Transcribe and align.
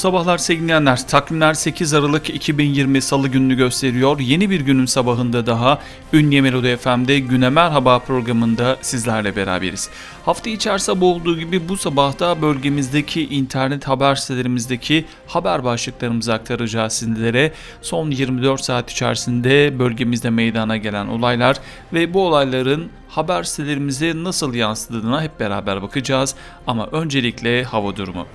sabahlar 0.00 0.38
sevgili 0.38 0.64
dinleyenler. 0.64 1.08
Takvimler 1.08 1.54
8 1.54 1.94
Aralık 1.94 2.30
2020 2.30 3.02
Salı 3.02 3.28
gününü 3.28 3.54
gösteriyor. 3.54 4.20
Yeni 4.20 4.50
bir 4.50 4.60
günün 4.60 4.86
sabahında 4.86 5.46
daha 5.46 5.78
Ünye 6.12 6.40
Melodi 6.40 6.76
FM'de 6.76 7.18
Güne 7.18 7.48
Merhaba 7.48 7.98
programında 7.98 8.76
sizlerle 8.80 9.36
beraberiz. 9.36 9.90
Hafta 10.24 10.50
içi 10.50 10.70
sabah 10.78 11.06
olduğu 11.06 11.38
gibi 11.38 11.68
bu 11.68 11.76
sabahta 11.76 12.42
bölgemizdeki 12.42 13.28
internet 13.28 13.88
haber 13.88 14.14
sitelerimizdeki 14.14 15.04
haber 15.26 15.64
başlıklarımızı 15.64 16.34
aktaracağız 16.34 16.92
sizlere. 16.92 17.52
Son 17.82 18.10
24 18.10 18.60
saat 18.60 18.90
içerisinde 18.90 19.78
bölgemizde 19.78 20.30
meydana 20.30 20.76
gelen 20.76 21.06
olaylar 21.06 21.56
ve 21.92 22.14
bu 22.14 22.26
olayların 22.26 22.88
haber 23.08 23.42
sitelerimize 23.42 24.12
nasıl 24.16 24.54
yansıdığına 24.54 25.22
hep 25.22 25.40
beraber 25.40 25.82
bakacağız. 25.82 26.34
Ama 26.66 26.86
öncelikle 26.86 27.64
hava 27.64 27.96
durumu. 27.96 28.26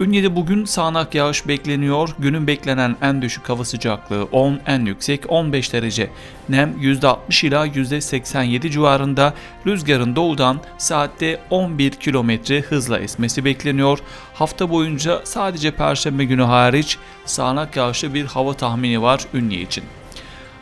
Ünye'de 0.00 0.36
bugün 0.36 0.64
sağanak 0.64 1.14
yağış 1.14 1.48
bekleniyor. 1.48 2.08
Günün 2.18 2.46
beklenen 2.46 2.96
en 3.02 3.22
düşük 3.22 3.48
hava 3.48 3.64
sıcaklığı 3.64 4.24
10, 4.32 4.60
en 4.66 4.84
yüksek 4.84 5.30
15 5.30 5.72
derece. 5.72 6.10
Nem 6.48 6.72
%60 6.80 7.46
ila 7.46 7.66
%87 7.66 8.70
civarında. 8.70 9.34
Rüzgarın 9.66 10.16
doğudan 10.16 10.60
saatte 10.78 11.40
11 11.50 11.90
km 11.90 12.30
hızla 12.68 12.98
esmesi 12.98 13.44
bekleniyor. 13.44 13.98
Hafta 14.34 14.70
boyunca 14.70 15.20
sadece 15.24 15.70
perşembe 15.70 16.24
günü 16.24 16.42
hariç 16.42 16.98
sağanak 17.24 17.76
yağışlı 17.76 18.14
bir 18.14 18.24
hava 18.24 18.54
tahmini 18.54 19.02
var 19.02 19.20
Ünye 19.34 19.60
için. 19.60 19.84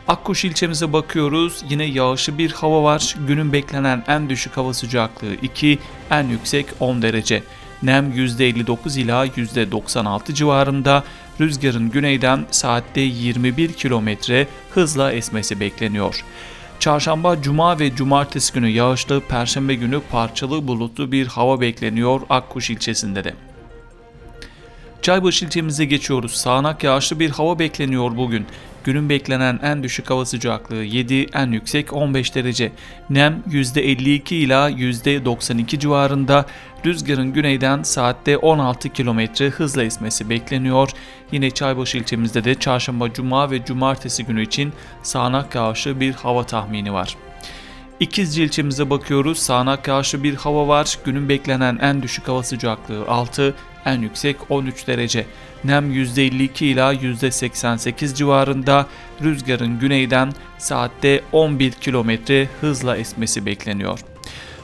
Akkuş 0.07 0.45
ilçemize 0.45 0.93
bakıyoruz. 0.93 1.63
Yine 1.69 1.85
yağışlı 1.85 2.37
bir 2.37 2.51
hava 2.51 2.83
var. 2.83 3.15
Günün 3.27 3.53
beklenen 3.53 4.03
en 4.07 4.29
düşük 4.29 4.57
hava 4.57 4.73
sıcaklığı 4.73 5.33
2, 5.41 5.79
en 6.11 6.27
yüksek 6.27 6.65
10 6.79 7.01
derece. 7.01 7.43
Nem 7.83 8.11
%59 8.11 8.99
ila 8.99 9.25
%96 9.25 10.33
civarında, 10.33 11.03
rüzgarın 11.39 11.91
güneyden 11.91 12.45
saatte 12.51 13.01
21 13.01 13.73
km 13.73 14.09
hızla 14.73 15.11
esmesi 15.11 15.59
bekleniyor. 15.59 16.23
Çarşamba, 16.79 17.41
cuma 17.41 17.79
ve 17.79 17.95
cumartesi 17.95 18.53
günü 18.53 18.69
yağışlı, 18.69 19.21
perşembe 19.21 19.75
günü 19.75 20.01
parçalı 20.11 20.67
bulutlu 20.67 21.11
bir 21.11 21.27
hava 21.27 21.61
bekleniyor 21.61 22.21
Akkuş 22.29 22.69
ilçesinde 22.69 23.23
de. 23.23 23.33
Çaybaşı 25.01 25.45
ilçemize 25.45 25.85
geçiyoruz. 25.85 26.31
Sağanak 26.31 26.83
yağışlı 26.83 27.19
bir 27.19 27.29
hava 27.29 27.59
bekleniyor 27.59 28.17
bugün. 28.17 28.45
Günün 28.83 29.09
beklenen 29.09 29.59
en 29.63 29.83
düşük 29.83 30.09
hava 30.09 30.25
sıcaklığı 30.25 30.83
7, 30.83 31.27
en 31.33 31.51
yüksek 31.51 31.93
15 31.93 32.35
derece. 32.35 32.71
Nem 33.09 33.43
%52 33.49 34.33
ila 34.33 34.69
%92 34.69 35.79
civarında. 35.79 36.45
Rüzgarın 36.85 37.33
güneyden 37.33 37.83
saatte 37.83 38.37
16 38.37 38.89
km 38.89 39.19
hızla 39.57 39.83
esmesi 39.83 40.29
bekleniyor. 40.29 40.89
Yine 41.31 41.51
Çaybaşı 41.51 41.97
ilçemizde 41.97 42.43
de 42.43 42.55
çarşamba, 42.55 43.13
cuma 43.13 43.51
ve 43.51 43.65
cumartesi 43.65 44.25
günü 44.25 44.43
için 44.43 44.73
sağanak 45.03 45.55
yağışlı 45.55 45.99
bir 45.99 46.13
hava 46.13 46.43
tahmini 46.43 46.93
var. 46.93 47.15
İkizce 47.99 48.43
ilçemize 48.43 48.89
bakıyoruz. 48.89 49.39
Sağanak 49.39 49.87
yağışlı 49.87 50.23
bir 50.23 50.35
hava 50.35 50.67
var. 50.67 50.97
Günün 51.05 51.29
beklenen 51.29 51.77
en 51.81 52.01
düşük 52.03 52.27
hava 52.27 52.43
sıcaklığı 52.43 53.07
6, 53.07 53.55
en 53.85 54.01
yüksek 54.01 54.51
13 54.51 54.87
derece. 54.87 55.25
Nem 55.63 55.91
%52 55.91 56.65
ila 56.65 56.93
%88 56.93 58.15
civarında. 58.15 58.87
Rüzgarın 59.21 59.79
güneyden 59.79 60.33
saatte 60.57 61.21
11 61.31 61.71
km 61.71 62.11
hızla 62.61 62.97
esmesi 62.97 63.45
bekleniyor. 63.45 64.12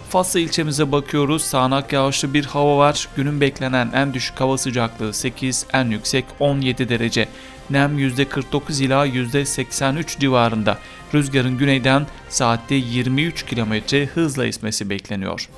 Fatsa 0.10 0.40
ilçemize 0.40 0.92
bakıyoruz. 0.92 1.42
Sağanak 1.42 1.94
yağışlı 1.94 2.34
bir 2.34 2.46
hava 2.46 2.78
var. 2.78 3.08
Günün 3.16 3.42
beklenen 3.42 3.92
en 3.94 4.14
düşük 4.14 4.40
hava 4.40 4.58
sıcaklığı 4.58 5.14
8, 5.14 5.66
en 5.74 5.86
yüksek 5.86 6.26
17 6.40 6.90
derece. 6.90 7.28
Nem 7.70 8.00
%49 8.00 8.84
ila 8.84 9.08
%83 9.08 10.20
civarında. 10.20 10.78
Rüzgarın 11.14 11.58
güneyden 11.58 12.08
saatte 12.30 12.76
23 12.76 13.46
km 13.46 13.74
hızla 14.14 14.46
esmesi 14.46 14.90
bekleniyor. 14.90 15.50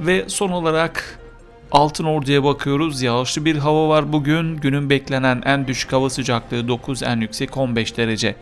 Ve 0.00 0.24
son 0.28 0.50
olarak 0.50 1.18
Altın 1.72 2.04
Ordu'ya 2.04 2.44
bakıyoruz. 2.44 3.02
Yağışlı 3.02 3.44
bir 3.44 3.56
hava 3.56 3.88
var 3.88 4.12
bugün. 4.12 4.56
Günün 4.56 4.90
beklenen 4.90 5.42
en 5.44 5.66
düşük 5.66 5.92
hava 5.92 6.10
sıcaklığı 6.10 6.68
9, 6.68 7.02
en 7.02 7.20
yüksek 7.20 7.56
15 7.56 7.96
derece. 7.96 8.36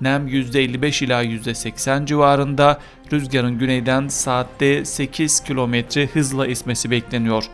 Nem 0.00 0.28
%55 0.28 1.04
ila 1.04 1.24
%80 1.24 2.06
civarında. 2.06 2.78
Rüzgarın 3.12 3.58
güneyden 3.58 4.08
saatte 4.08 4.84
8 4.84 5.40
km 5.40 5.74
hızla 6.12 6.46
esmesi 6.46 6.90
bekleniyor. 6.90 7.44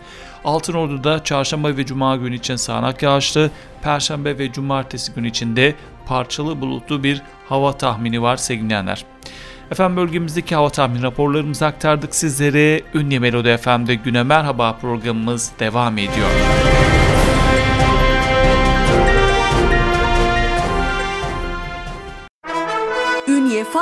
Altın 0.45 0.75
Ordu'da 0.75 1.25
çarşamba 1.25 1.77
ve 1.77 1.87
cuma 1.87 2.17
günü 2.17 2.35
için 2.35 2.57
sağanak 2.57 3.03
yağışlı, 3.03 3.51
perşembe 3.83 4.39
ve 4.39 4.53
cumartesi 4.53 5.13
günü 5.13 5.29
içinde 5.29 5.75
parçalı 6.07 6.61
bulutlu 6.61 7.03
bir 7.03 7.23
hava 7.49 7.73
tahmini 7.73 8.23
var 8.23 8.37
sevgilenler. 8.37 9.05
Efendim 9.71 9.97
bölgemizdeki 9.97 10.55
hava 10.55 10.71
tahmin 10.71 11.03
raporlarımızı 11.03 11.67
aktardık 11.67 12.15
sizlere. 12.15 12.83
Ünlü 12.95 13.21
Melodi 13.21 13.57
FM'de 13.57 13.95
Güne 13.95 14.23
Merhaba 14.23 14.73
programımız 14.73 15.53
devam 15.59 15.99
ediyor. 15.99 16.29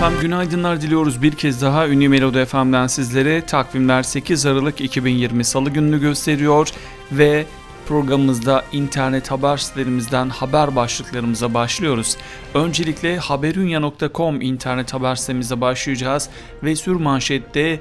Efendim 0.00 0.20
günaydınlar 0.20 0.80
diliyoruz 0.80 1.22
bir 1.22 1.32
kez 1.32 1.62
daha 1.62 1.88
Ünlü 1.88 2.08
Melodi 2.08 2.44
FM'den 2.44 2.86
sizlere 2.86 3.46
takvimler 3.46 4.02
8 4.02 4.46
Aralık 4.46 4.80
2020 4.80 5.44
Salı 5.44 5.70
gününü 5.70 6.00
gösteriyor 6.00 6.68
ve 7.12 7.46
programımızda 7.88 8.64
internet 8.72 9.30
haber 9.30 9.56
sitelerimizden 9.56 10.28
haber 10.28 10.76
başlıklarımıza 10.76 11.54
başlıyoruz. 11.54 12.16
Öncelikle 12.54 13.18
haberunya.com 13.18 14.40
internet 14.40 14.94
haber 14.94 15.14
sitemize 15.14 15.60
başlayacağız 15.60 16.28
ve 16.62 16.76
sür 16.76 16.96
manşette 16.96 17.80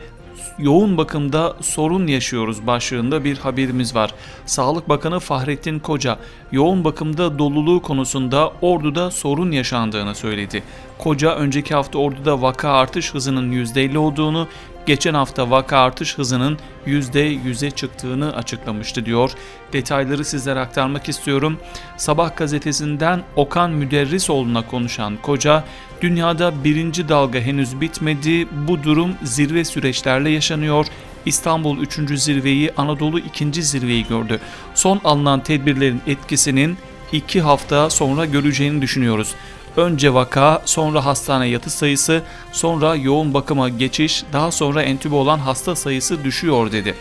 yoğun 0.57 0.97
bakımda 0.97 1.55
sorun 1.61 2.07
yaşıyoruz 2.07 2.67
başlığında 2.67 3.23
bir 3.23 3.37
haberimiz 3.37 3.95
var. 3.95 4.13
Sağlık 4.45 4.89
Bakanı 4.89 5.19
Fahrettin 5.19 5.79
Koca 5.79 6.17
yoğun 6.51 6.83
bakımda 6.83 7.39
doluluğu 7.39 7.81
konusunda 7.81 8.53
Ordu'da 8.61 9.11
sorun 9.11 9.51
yaşandığını 9.51 10.15
söyledi. 10.15 10.63
Koca 10.97 11.35
önceki 11.35 11.75
hafta 11.75 11.99
Ordu'da 11.99 12.41
vaka 12.41 12.69
artış 12.69 13.13
hızının 13.13 13.51
%50 13.51 13.97
olduğunu, 13.97 14.47
geçen 14.89 15.13
hafta 15.13 15.49
vaka 15.49 15.77
artış 15.77 16.17
hızının 16.17 16.57
%100'e 16.87 17.71
çıktığını 17.71 18.35
açıklamıştı 18.35 19.05
diyor. 19.05 19.31
Detayları 19.73 20.25
sizlere 20.25 20.59
aktarmak 20.59 21.09
istiyorum. 21.09 21.57
Sabah 21.97 22.37
gazetesinden 22.37 23.23
Okan 23.35 23.71
Müderrisoğlu'na 23.71 24.67
konuşan 24.67 25.17
Koca, 25.21 25.63
dünyada 26.01 26.63
birinci 26.63 27.09
dalga 27.09 27.39
henüz 27.39 27.81
bitmedi, 27.81 28.47
bu 28.67 28.83
durum 28.83 29.15
zirve 29.23 29.65
süreçlerle 29.65 30.29
yaşanıyor. 30.29 30.85
İstanbul 31.25 31.77
3. 31.77 32.19
zirveyi, 32.19 32.71
Anadolu 32.77 33.19
2. 33.19 33.63
zirveyi 33.63 34.07
gördü. 34.07 34.39
Son 34.75 35.01
alınan 35.03 35.43
tedbirlerin 35.43 36.01
etkisinin 36.07 36.77
2 37.11 37.41
hafta 37.41 37.89
sonra 37.89 38.25
göreceğini 38.25 38.81
düşünüyoruz. 38.81 39.35
Önce 39.79 40.13
vaka, 40.13 40.61
sonra 40.65 41.05
hastane 41.05 41.47
yatış 41.47 41.73
sayısı, 41.73 42.21
sonra 42.51 42.95
yoğun 42.95 43.33
bakıma 43.33 43.69
geçiş, 43.69 44.23
daha 44.33 44.51
sonra 44.51 44.81
entübe 44.81 45.15
olan 45.15 45.39
hasta 45.39 45.75
sayısı 45.75 46.23
düşüyor 46.23 46.71
dedi. 46.71 46.95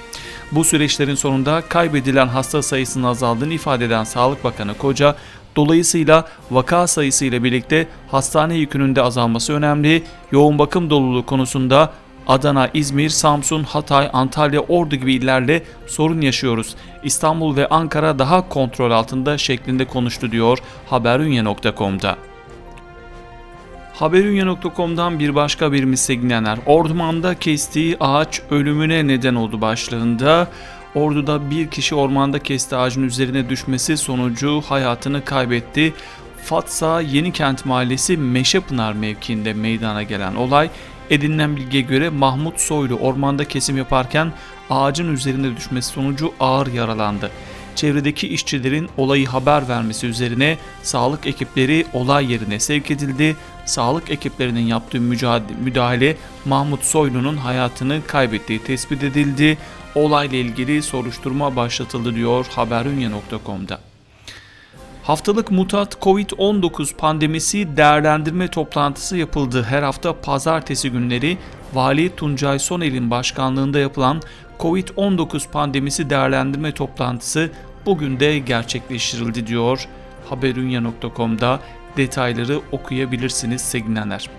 Bu 0.53 0.65
süreçlerin 0.65 1.15
sonunda 1.15 1.61
kaybedilen 1.69 2.27
hasta 2.27 2.63
sayısının 2.63 3.05
azaldığını 3.05 3.55
ifade 3.55 3.85
eden 3.85 4.05
Sağlık 4.05 4.45
Bakanı 4.45 4.75
Koca, 4.75 5.17
Dolayısıyla 5.57 6.25
vaka 6.51 6.87
sayısı 6.87 7.25
ile 7.25 7.45
birlikte 7.45 7.89
hastane 8.11 8.55
yükünün 8.55 8.97
de 8.97 9.03
azalması 9.03 9.53
önemli. 9.53 10.03
Yoğun 10.33 10.59
bakım 10.59 10.91
doluluğu 10.91 11.27
konusunda 11.27 11.93
Adana, 12.27 12.69
İzmir, 12.75 13.09
Samsun, 13.09 13.63
Hatay, 13.63 14.11
Antalya, 14.13 14.61
Ordu 14.61 14.97
gibi 14.97 15.15
illerle 15.15 15.63
sorun 15.87 16.21
yaşıyoruz. 16.21 16.75
İstanbul 17.05 17.57
ve 17.57 17.69
Ankara 17.69 18.19
daha 18.19 18.49
kontrol 18.49 18.91
altında 18.91 19.39
şeklinde 19.39 19.85
konuştu 19.85 20.33
diyor 20.33 20.59
haberunya.com'da. 20.91 22.17
Haberunya.com'dan 23.99 25.19
bir 25.19 25.35
başka 25.35 25.73
birimiz 25.73 26.01
Segnener, 26.01 26.59
ormanda 26.67 27.35
kestiği 27.39 27.97
ağaç 28.01 28.41
ölümüne 28.51 29.07
neden 29.07 29.35
oldu 29.35 29.61
başlığında. 29.61 30.49
Ordu'da 30.95 31.51
bir 31.51 31.69
kişi 31.69 31.95
ormanda 31.95 32.39
kesti 32.39 32.77
ağacın 32.77 33.03
üzerine 33.03 33.49
düşmesi 33.49 33.97
sonucu 33.97 34.63
hayatını 34.69 35.25
kaybetti. 35.25 35.95
Fatsa 36.45 37.01
Yenikent 37.01 37.67
Mahallesi 37.67 38.17
Meşepınar 38.17 38.93
mevkiinde 38.93 39.53
meydana 39.53 40.03
gelen 40.03 40.35
olay 40.35 40.71
edinilen 41.11 41.57
bilgiye 41.57 41.83
göre 41.83 42.09
Mahmut 42.09 42.61
Soylu 42.61 42.95
ormanda 42.95 43.45
kesim 43.45 43.77
yaparken 43.77 44.33
ağacın 44.71 45.15
üzerine 45.15 45.57
düşmesi 45.57 45.89
sonucu 45.89 46.33
ağır 46.41 46.67
yaralandı. 46.67 47.31
Çevredeki 47.75 48.29
işçilerin 48.29 48.89
olayı 48.97 49.27
haber 49.27 49.69
vermesi 49.69 50.07
üzerine 50.07 50.59
sağlık 50.83 51.27
ekipleri 51.27 51.87
olay 51.93 52.33
yerine 52.33 52.61
sevk 52.61 52.91
edildi. 52.91 53.37
Sağlık 53.69 54.11
ekiplerinin 54.11 54.67
yaptığı 54.67 55.01
müdahale 55.61 56.17
Mahmut 56.45 56.85
Soylu'nun 56.85 57.37
hayatını 57.37 58.01
kaybettiği 58.07 58.63
tespit 58.63 59.03
edildi. 59.03 59.59
Olayla 59.95 60.39
ilgili 60.39 60.83
soruşturma 60.83 61.57
başlatıldı 61.57 62.15
diyor 62.15 62.47
haberunya.com'da. 62.51 63.81
Haftalık 65.03 65.51
mutat 65.51 65.95
Covid-19 65.95 66.97
pandemisi 66.97 67.77
değerlendirme 67.77 68.49
toplantısı 68.49 69.17
yapıldı. 69.17 69.67
Her 69.69 69.83
hafta 69.83 70.21
pazartesi 70.21 70.91
günleri 70.91 71.39
Vali 71.75 72.17
Tuncay 72.17 72.59
Sonel'in 72.59 73.11
başkanlığında 73.11 73.79
yapılan 73.79 74.23
Covid-19 74.59 75.51
pandemisi 75.51 76.11
değerlendirme 76.11 76.73
toplantısı 76.73 77.51
bugün 77.87 78.21
de 78.21 78.39
gerçekleştirildi 78.39 79.47
diyor. 79.47 79.89
Haberunya.com'da 80.31 81.61
detayları 81.97 82.61
okuyabilirsiniz 82.73 83.61
sevgilenler. 83.61 84.31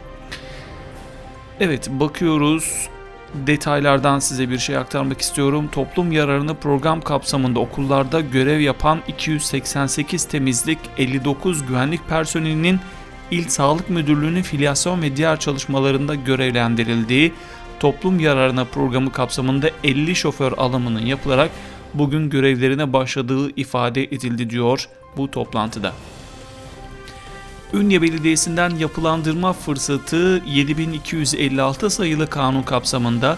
Evet 1.59 1.89
bakıyoruz 1.89 2.89
detaylardan 3.33 4.19
size 4.19 4.49
bir 4.49 4.57
şey 4.57 4.77
aktarmak 4.77 5.21
istiyorum. 5.21 5.69
Toplum 5.71 6.11
yararını 6.11 6.55
program 6.55 7.01
kapsamında 7.01 7.59
okullarda 7.59 8.21
görev 8.21 8.59
yapan 8.59 8.99
288 9.07 10.25
temizlik, 10.25 10.79
59 10.97 11.65
güvenlik 11.67 12.07
personelinin 12.09 12.79
İl 13.31 13.47
Sağlık 13.47 13.89
Müdürlüğü'nün 13.89 14.41
filyasyon 14.41 15.01
ve 15.01 15.15
diğer 15.15 15.39
çalışmalarında 15.39 16.15
görevlendirildiği 16.15 17.33
toplum 17.79 18.19
yararına 18.19 18.65
programı 18.65 19.11
kapsamında 19.11 19.69
50 19.83 20.15
şoför 20.15 20.51
alımının 20.57 21.05
yapılarak 21.05 21.51
bugün 21.93 22.29
görevlerine 22.29 22.93
başladığı 22.93 23.49
ifade 23.49 24.03
edildi 24.03 24.49
diyor 24.49 24.89
bu 25.17 25.31
toplantıda. 25.31 25.93
Ünye 27.73 28.01
Belediyesi'nden 28.01 28.69
yapılandırma 28.69 29.53
fırsatı 29.53 30.41
7256 30.45 31.89
sayılı 31.89 32.27
kanun 32.27 32.61
kapsamında 32.61 33.37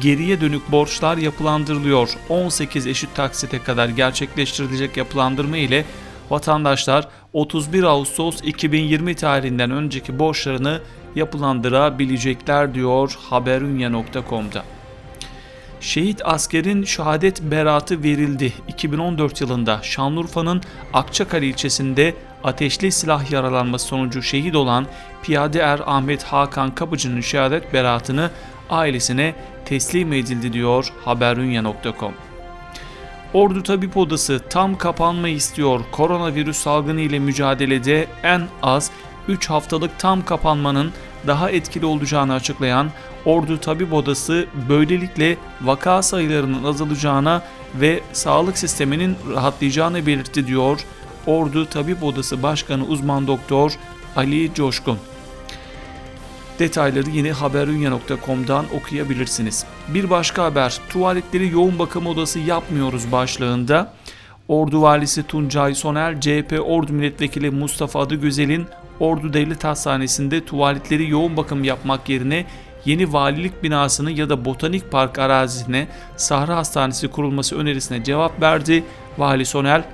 geriye 0.00 0.40
dönük 0.40 0.72
borçlar 0.72 1.16
yapılandırılıyor. 1.16 2.10
18 2.28 2.86
eşit 2.86 3.14
taksite 3.14 3.62
kadar 3.62 3.88
gerçekleştirilecek 3.88 4.96
yapılandırma 4.96 5.56
ile 5.56 5.84
vatandaşlar 6.30 7.08
31 7.32 7.82
Ağustos 7.82 8.40
2020 8.42 9.14
tarihinden 9.14 9.70
önceki 9.70 10.18
borçlarını 10.18 10.80
yapılandırabilecekler 11.14 12.74
diyor 12.74 13.18
haberunya.com'da. 13.30 14.64
Şehit 15.80 16.20
askerin 16.24 16.84
şehadet 16.84 17.42
beratı 17.42 18.02
verildi. 18.02 18.52
2014 18.68 19.40
yılında 19.40 19.80
Şanlıurfa'nın 19.82 20.62
Akçakale 20.92 21.46
ilçesinde 21.46 22.14
ateşli 22.44 22.92
silah 22.92 23.30
yaralanması 23.30 23.86
sonucu 23.86 24.22
şehit 24.22 24.56
olan 24.56 24.86
piyade 25.22 25.60
er 25.60 25.80
Ahmet 25.86 26.22
Hakan 26.22 26.74
Kapıcı'nın 26.74 27.20
şehadet 27.20 27.72
beratını 27.72 28.30
ailesine 28.70 29.34
teslim 29.64 30.12
edildi 30.12 30.52
diyor 30.52 30.92
haberunya.com. 31.04 32.12
Ordu 33.34 33.62
Tabip 33.62 33.96
Odası 33.96 34.40
tam 34.50 34.78
kapanma 34.78 35.28
istiyor. 35.28 35.80
Koronavirüs 35.92 36.56
salgını 36.56 37.00
ile 37.00 37.18
mücadelede 37.18 38.06
en 38.22 38.42
az 38.62 38.90
3 39.28 39.50
haftalık 39.50 39.98
tam 39.98 40.24
kapanmanın 40.24 40.92
daha 41.26 41.50
etkili 41.50 41.86
olacağını 41.86 42.34
açıklayan 42.34 42.90
Ordu 43.24 43.60
Tabip 43.60 43.92
Odası 43.92 44.46
böylelikle 44.68 45.36
vaka 45.60 46.02
sayılarının 46.02 46.64
azalacağına 46.64 47.42
ve 47.74 48.00
sağlık 48.12 48.58
sisteminin 48.58 49.16
rahatlayacağını 49.34 50.06
belirtti 50.06 50.46
diyor 50.46 50.80
Ordu 51.26 51.66
Tabip 51.66 52.02
Odası 52.02 52.42
Başkanı 52.42 52.84
uzman 52.84 53.26
doktor 53.26 53.72
Ali 54.16 54.54
Coşkun. 54.54 54.98
Detayları 56.58 57.10
yine 57.10 57.32
haberunya.com'dan 57.32 58.64
okuyabilirsiniz. 58.80 59.64
Bir 59.88 60.10
başka 60.10 60.44
haber, 60.44 60.80
tuvaletleri 60.88 61.48
yoğun 61.48 61.78
bakım 61.78 62.06
odası 62.06 62.38
yapmıyoruz 62.38 63.12
başlığında. 63.12 63.92
Ordu 64.48 64.82
Valisi 64.82 65.22
Tuncay 65.22 65.74
Soner, 65.74 66.20
CHP 66.20 66.60
Ordu 66.64 66.92
Milletvekili 66.92 67.50
Mustafa 67.50 68.00
Adıgüzel'in 68.00 68.66
Ordu 69.00 69.32
Devlet 69.32 69.64
Hastanesi'nde 69.64 70.44
tuvaletleri 70.44 71.10
yoğun 71.10 71.36
bakım 71.36 71.64
yapmak 71.64 72.08
yerine 72.08 72.46
yeni 72.84 73.12
valilik 73.12 73.62
binasını 73.62 74.10
ya 74.10 74.28
da 74.28 74.44
botanik 74.44 74.90
park 74.90 75.18
arazisine 75.18 75.88
Sahra 76.16 76.56
Hastanesi 76.56 77.08
kurulması 77.08 77.56
önerisine 77.56 78.04
cevap 78.04 78.40
verdi. 78.42 78.84
Vali 79.18 79.46
Soner, 79.46 79.84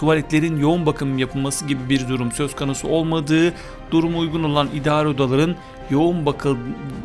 tuvaletlerin 0.00 0.60
yoğun 0.60 0.86
bakım 0.86 1.18
yapılması 1.18 1.66
gibi 1.66 1.88
bir 1.88 2.08
durum 2.08 2.32
söz 2.32 2.56
konusu 2.56 2.88
olmadığı, 2.88 3.54
durum 3.90 4.18
uygun 4.18 4.42
olan 4.42 4.68
idare 4.74 5.08
odaların 5.08 5.56
yoğun 5.90 6.26
bakım 6.26 6.58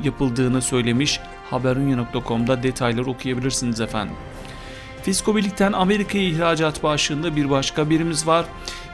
yapıldığını 0.03 0.62
söylemiş. 0.62 1.19
Haberunya.com'da 1.50 2.63
detayları 2.63 3.09
okuyabilirsiniz 3.09 3.81
efendim. 3.81 4.15
Fiskobilik'ten 5.03 5.74
Amerika'ya 5.74 6.24
ihracat 6.24 6.83
başlığında 6.83 7.36
bir 7.36 7.50
başka 7.50 7.89
birimiz 7.89 8.27
var. 8.27 8.45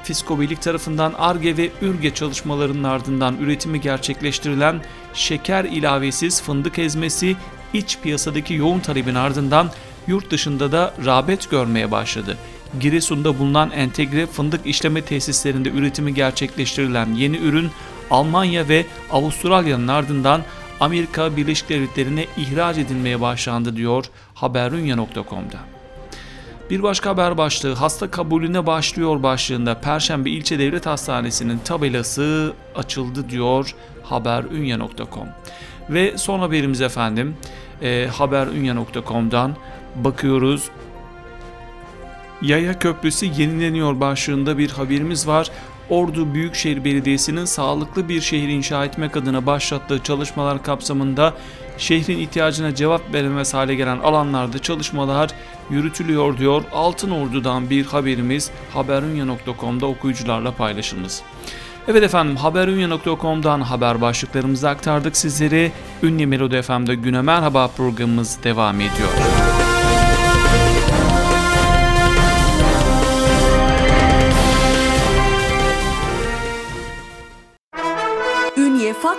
Fiskobilik 0.03 0.61
tarafından 0.61 1.13
ARGE 1.17 1.57
ve 1.57 1.69
ÜRGE 1.81 2.13
çalışmalarının 2.13 2.83
ardından 2.83 3.37
üretimi 3.37 3.81
gerçekleştirilen 3.81 4.81
şeker 5.13 5.65
ilavesiz 5.65 6.41
fındık 6.41 6.79
ezmesi 6.79 7.35
iç 7.73 7.97
piyasadaki 8.03 8.53
yoğun 8.53 8.79
talebin 8.79 9.15
ardından 9.15 9.69
yurt 10.07 10.31
dışında 10.31 10.71
da 10.71 10.93
rağbet 11.05 11.49
görmeye 11.49 11.91
başladı. 11.91 12.37
Giresun'da 12.79 13.39
bulunan 13.39 13.71
entegre 13.71 14.25
fındık 14.25 14.65
işleme 14.65 15.01
tesislerinde 15.01 15.69
üretimi 15.69 16.13
gerçekleştirilen 16.13 17.15
yeni 17.15 17.37
ürün 17.37 17.71
Almanya 18.11 18.67
ve 18.69 18.85
Avustralya'nın 19.11 19.87
ardından 19.87 20.41
Amerika 20.79 21.37
Birleşik 21.37 21.69
Devletleri'ne 21.69 22.25
ihraç 22.37 22.77
edilmeye 22.77 23.21
başlandı 23.21 23.75
diyor 23.75 24.05
haberunya.com'da. 24.33 25.57
Bir 26.69 26.83
başka 26.83 27.09
haber 27.09 27.37
başlığı 27.37 27.73
hasta 27.73 28.11
kabulüne 28.11 28.65
başlıyor 28.65 29.23
başlığında 29.23 29.79
Perşembe 29.81 30.29
İlçe 30.29 30.59
Devlet 30.59 30.85
Hastanesi'nin 30.85 31.59
tabelası 31.59 32.53
açıldı 32.75 33.29
diyor 33.29 33.75
haberunya.com. 34.03 35.27
Ve 35.89 36.17
son 36.17 36.39
haberimiz 36.39 36.81
efendim 36.81 37.35
e, 37.81 38.07
haberunya.com'dan 38.11 39.55
bakıyoruz 39.95 40.69
Yaya 42.41 42.79
Köprüsü 42.79 43.25
yenileniyor 43.25 43.99
başlığında 43.99 44.57
bir 44.57 44.69
haberimiz 44.69 45.27
var. 45.27 45.51
Ordu 45.89 46.33
Büyükşehir 46.33 46.83
Belediyesi'nin 46.83 47.45
sağlıklı 47.45 48.09
bir 48.09 48.21
şehir 48.21 48.49
inşa 48.49 48.85
etmek 48.85 49.17
adına 49.17 49.45
başlattığı 49.45 50.03
çalışmalar 50.03 50.63
kapsamında 50.63 51.33
şehrin 51.77 52.19
ihtiyacına 52.19 52.75
cevap 52.75 53.13
veremez 53.13 53.53
hale 53.53 53.75
gelen 53.75 53.99
alanlarda 53.99 54.59
çalışmalar 54.59 55.31
yürütülüyor 55.69 56.37
diyor. 56.37 56.63
Altın 56.73 57.11
Ordu'dan 57.11 57.69
bir 57.69 57.85
haberimiz 57.85 58.51
haberunya.com'da 58.73 59.85
okuyucularla 59.85 60.51
paylaşılmış. 60.51 61.13
Evet 61.87 62.03
efendim 62.03 62.35
haberunya.com'dan 62.35 63.61
haber 63.61 64.01
başlıklarımızı 64.01 64.69
aktardık 64.69 65.17
sizlere. 65.17 65.71
Ünlü 66.03 66.25
Melodi 66.25 66.61
FM'de 66.61 66.95
Güne 66.95 67.21
Merhaba 67.21 67.67
programımız 67.67 68.43
devam 68.43 68.75
ediyor. 68.75 69.09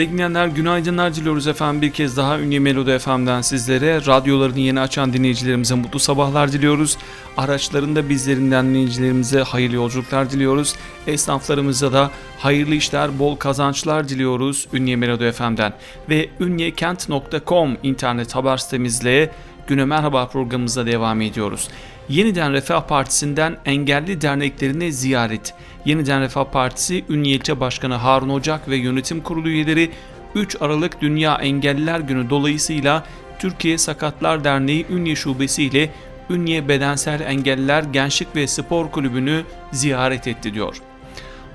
Sevgili 0.00 0.12
dinleyenler 0.12 0.46
günaydınlar 0.46 1.14
diliyoruz 1.14 1.46
efendim 1.46 1.82
bir 1.82 1.90
kez 1.90 2.16
daha 2.16 2.40
Ünye 2.40 2.58
Melodi 2.58 2.98
FM'den 2.98 3.40
sizlere 3.40 4.06
radyolarını 4.06 4.60
yeni 4.60 4.80
açan 4.80 5.12
dinleyicilerimize 5.12 5.74
mutlu 5.74 5.98
sabahlar 5.98 6.52
diliyoruz. 6.52 6.96
Araçlarında 7.36 8.08
bizlerinden 8.08 8.66
dinleyicilerimize 8.66 9.42
hayırlı 9.42 9.76
yolculuklar 9.76 10.30
diliyoruz. 10.30 10.74
Esnaflarımıza 11.06 11.92
da 11.92 12.10
hayırlı 12.38 12.74
işler, 12.74 13.18
bol 13.18 13.36
kazançlar 13.36 14.08
diliyoruz 14.08 14.68
Ünye 14.72 14.96
Melodi 14.96 15.32
FM'den. 15.32 15.72
Ve 16.08 16.28
ünyekent.com 16.40 17.76
internet 17.82 18.34
haber 18.34 18.56
sitemizle 18.56 19.30
Güne 19.66 19.84
Merhaba 19.84 20.28
programımıza 20.28 20.86
devam 20.86 21.20
ediyoruz. 21.20 21.68
Yeniden 22.10 22.52
Refah 22.52 22.80
Partisi'nden 22.80 23.56
engelli 23.64 24.20
derneklerine 24.20 24.92
ziyaret. 24.92 25.54
Yeniden 25.84 26.20
Refah 26.20 26.44
Partisi 26.44 27.04
Ünye 27.08 27.40
Başkanı 27.40 27.94
Harun 27.94 28.28
Ocak 28.28 28.68
ve 28.68 28.76
yönetim 28.76 29.20
kurulu 29.20 29.48
üyeleri 29.48 29.90
3 30.34 30.56
Aralık 30.60 31.00
Dünya 31.00 31.34
Engelliler 31.34 32.00
Günü 32.00 32.30
dolayısıyla 32.30 33.04
Türkiye 33.38 33.78
Sakatlar 33.78 34.44
Derneği 34.44 34.86
Ünye 34.90 35.16
Şubesi 35.16 35.62
ile 35.62 35.90
Ünye 36.30 36.68
Bedensel 36.68 37.20
Engelliler 37.20 37.82
Gençlik 37.82 38.36
ve 38.36 38.46
Spor 38.46 38.90
Kulübü'nü 38.90 39.44
ziyaret 39.72 40.26
etti 40.26 40.54
diyor. 40.54 40.76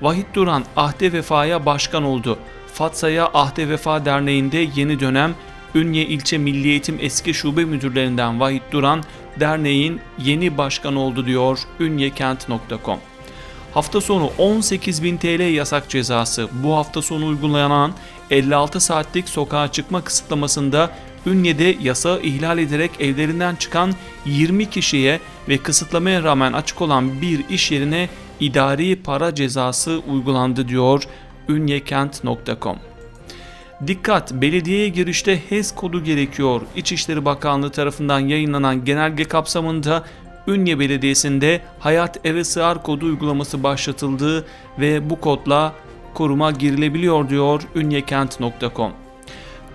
Vahit 0.02 0.26
Duran 0.34 0.64
Ahde 0.76 1.12
Vefa'ya 1.12 1.66
başkan 1.66 2.02
oldu. 2.02 2.38
Fatsa'ya 2.74 3.30
Ahde 3.34 3.68
Vefa 3.68 4.04
Derneği'nde 4.04 4.68
yeni 4.76 5.00
dönem 5.00 5.34
Ünye 5.76 6.06
İlçe 6.06 6.38
Milli 6.38 6.68
Eğitim 6.68 6.98
Eski 7.00 7.34
Şube 7.34 7.64
Müdürlerinden 7.64 8.40
Vahit 8.40 8.62
Duran, 8.72 9.04
derneğin 9.40 10.00
yeni 10.18 10.58
başkanı 10.58 11.00
oldu 11.00 11.26
diyor 11.26 11.58
ünyekent.com. 11.80 12.98
Hafta 13.74 14.00
sonu 14.00 14.30
18.000 14.38 15.18
TL 15.18 15.54
yasak 15.54 15.88
cezası. 15.88 16.48
Bu 16.52 16.76
hafta 16.76 17.02
sonu 17.02 17.26
uygulanan 17.26 17.92
56 18.30 18.80
saatlik 18.80 19.28
sokağa 19.28 19.72
çıkma 19.72 20.04
kısıtlamasında 20.04 20.90
Ünye'de 21.26 21.76
yasağı 21.82 22.20
ihlal 22.20 22.58
ederek 22.58 22.90
evlerinden 23.00 23.54
çıkan 23.56 23.92
20 24.26 24.70
kişiye 24.70 25.20
ve 25.48 25.58
kısıtlamaya 25.58 26.22
rağmen 26.22 26.52
açık 26.52 26.82
olan 26.82 27.20
bir 27.22 27.48
iş 27.48 27.72
yerine 27.72 28.08
idari 28.40 29.02
para 29.02 29.34
cezası 29.34 30.00
uygulandı 30.08 30.68
diyor 30.68 31.02
ünyekent.com. 31.48 32.95
Dikkat! 33.86 34.32
Belediyeye 34.32 34.88
girişte 34.88 35.40
HES 35.48 35.74
kodu 35.74 36.04
gerekiyor. 36.04 36.60
İçişleri 36.76 37.24
Bakanlığı 37.24 37.70
tarafından 37.70 38.20
yayınlanan 38.20 38.84
genelge 38.84 39.24
kapsamında 39.24 40.04
Ünye 40.48 40.78
Belediyesi'nde 40.78 41.60
Hayat 41.78 42.26
Eve 42.26 42.44
Sığar 42.44 42.82
kodu 42.82 43.06
uygulaması 43.06 43.62
başlatıldı 43.62 44.46
ve 44.78 45.10
bu 45.10 45.20
kodla 45.20 45.72
koruma 46.14 46.50
girilebiliyor 46.50 47.28
diyor 47.28 47.62
ünyekent.com. 47.74 48.92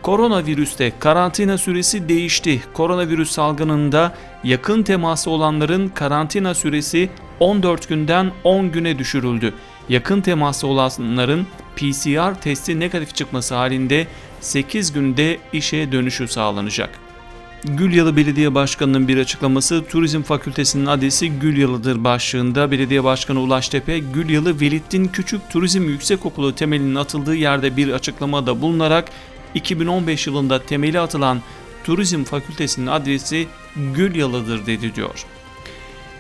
Koronavirüste 0.02 0.92
karantina 1.00 1.58
süresi 1.58 2.10
değişti. 2.10 2.62
Koronavirüs 2.74 3.32
salgınında 3.32 4.16
yakın 4.44 4.84
teması 4.84 5.30
olanların 5.30 5.88
karantina 5.90 6.54
süresi 6.54 7.10
14 7.40 7.90
günden 7.90 8.32
10 8.44 8.72
güne 8.72 9.00
düşürüldü. 9.00 9.54
Yakın 9.90 10.22
teması 10.22 10.68
olanların 10.68 11.48
PCR 11.76 12.42
testi 12.42 12.80
negatif 12.80 13.16
çıkması 13.16 13.56
halinde 13.56 14.08
8 14.42 14.94
günde 14.94 15.40
işe 15.54 15.92
dönüşü 15.92 16.28
sağlanacak. 16.28 16.90
Gülyalı 17.64 18.16
Belediye 18.16 18.56
Başkanı'nın 18.56 19.08
bir 19.08 19.18
açıklaması 19.18 19.86
Turizm 19.86 20.22
Fakültesinin 20.22 20.86
adresi 20.86 21.30
Gülyalı'dır 21.30 22.04
başlığında 22.04 22.72
Belediye 22.72 23.04
Başkanı 23.04 23.40
Ulaş 23.40 23.70
Tepe, 23.70 24.00
Gülyalı 24.00 24.62
Velittin 24.62 25.06
Küçük 25.06 25.50
Turizm 25.50 25.84
Yüksekokulu 25.84 26.56
temelinin 26.56 26.96
atıldığı 26.96 27.36
yerde 27.36 27.78
bir 27.78 27.94
açıklamada 27.94 28.62
bulunarak 28.62 29.10
2015 29.54 30.28
yılında 30.28 30.66
temeli 30.66 31.00
atılan 31.00 31.42
Turizm 31.84 32.24
Fakültesinin 32.24 32.88
adresi 32.88 33.48
Gülyalı'dır 33.96 34.66
dedi 34.66 34.96
diyor. 34.96 35.26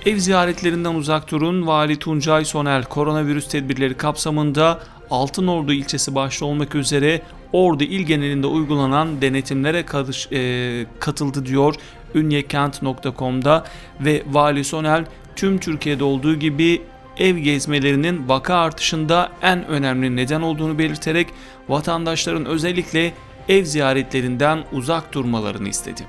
Ev 0.05 0.17
ziyaretlerinden 0.17 0.96
uzak 0.96 1.31
durun. 1.31 1.67
Vali 1.67 2.00
Tuncay 2.00 2.46
Sonel 2.46 2.84
koronavirüs 2.84 3.48
tedbirleri 3.48 3.98
kapsamında 3.98 4.79
Altınordu 5.12 5.74
ilçesi 5.74 6.15
başta 6.15 6.46
olmak 6.46 6.75
üzere 6.75 7.22
Ordu 7.53 7.84
il 7.84 8.06
genelinde 8.06 8.48
uygulanan 8.48 9.22
denetimlere 9.22 9.86
karış, 9.86 10.27
e, 10.32 10.86
katıldı 11.00 11.46
diyor 11.46 11.75
ünyekent.com'da 12.15 13.65
ve 14.00 14.24
Vali 14.32 14.63
Sonel 14.63 15.06
tüm 15.36 15.58
Türkiye'de 15.58 16.03
olduğu 16.03 16.36
gibi 16.36 16.82
ev 17.18 17.38
gezmelerinin 17.38 18.30
vaka 18.30 18.56
artışında 18.56 19.32
en 19.41 19.68
önemli 19.68 20.15
neden 20.15 20.41
olduğunu 20.41 20.80
belirterek 20.80 21.27
vatandaşların 21.70 22.46
özellikle 22.46 23.13
ev 23.50 23.65
ziyaretlerinden 23.65 24.63
uzak 24.72 25.13
durmalarını 25.13 25.70
istedi. 25.70 26.06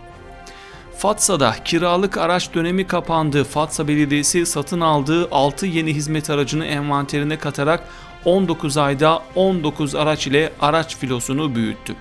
Fatsa'da 0.96 1.54
kiralık 1.64 2.18
araç 2.18 2.54
dönemi 2.54 2.86
kapandı. 2.86 3.44
Fatsa 3.44 3.88
Belediyesi 3.88 4.46
satın 4.46 4.80
aldığı 4.80 5.28
6 5.30 5.66
yeni 5.66 5.94
hizmet 5.94 6.30
aracını 6.30 6.66
envanterine 6.66 7.36
katarak 7.38 7.88
19 8.24 8.76
ayda 8.76 9.22
19 9.34 9.94
araç 9.94 10.26
ile 10.26 10.52
araç 10.60 10.96
filosunu 10.96 11.54
büyüttü. 11.54 11.94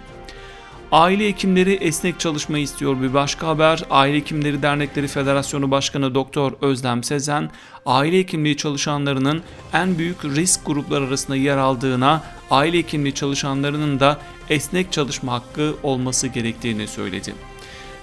Aile 0.92 1.28
Hekimleri 1.28 1.74
esnek 1.74 2.20
çalışma 2.20 2.58
istiyor 2.58 3.02
bir 3.02 3.14
başka 3.14 3.48
haber. 3.48 3.84
Aile 3.90 4.18
Hekimleri 4.18 4.62
Dernekleri 4.62 5.08
Federasyonu 5.08 5.72
Başkanı 5.72 6.16
Doktor 6.16 6.54
Özlem 6.62 7.04
Sezen, 7.04 7.50
aile 7.86 8.20
hekimliği 8.20 8.58
çalışanlarının 8.58 9.42
en 9.74 9.98
büyük 9.98 10.26
risk 10.26 10.66
grupları 10.66 11.06
arasında 11.08 11.36
yer 11.36 11.58
aldığına, 11.58 12.24
aile 12.52 12.78
hekimliği 12.78 13.14
çalışanlarının 13.14 14.00
da 14.00 14.18
esnek 14.50 14.92
çalışma 14.92 15.34
hakkı 15.34 15.76
olması 15.84 16.28
gerektiğini 16.28 16.88
söyledi. 16.88 17.34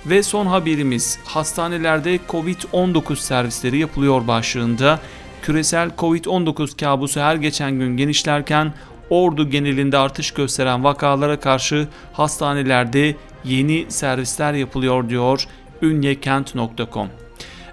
Ve 0.07 0.23
son 0.23 0.47
haberimiz 0.47 1.19
hastanelerde 1.25 2.21
Covid-19 2.29 3.17
servisleri 3.17 3.79
yapılıyor 3.79 4.27
başlığında 4.27 5.01
küresel 5.43 5.89
Covid-19 5.89 6.81
kabusu 6.81 7.21
her 7.21 7.37
geçen 7.37 7.73
gün 7.73 7.97
genişlerken 7.97 8.73
Ordu 9.11 9.51
genelinde 9.51 9.99
artış 9.99 10.31
gösteren 10.31 10.85
vakalara 10.85 11.41
karşı 11.41 11.89
hastanelerde 12.13 13.15
yeni 13.45 13.87
servisler 13.89 14.53
yapılıyor 14.53 15.09
diyor 15.09 15.45
ünyekent.com. 15.83 17.09